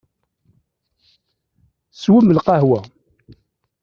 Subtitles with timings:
[2.01, 2.79] Swem lqahwa.